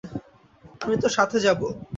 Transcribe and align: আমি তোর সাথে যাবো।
আমি 0.81 0.95
তোর 1.01 1.11
সাথে 1.17 1.37
যাবো। 1.45 1.67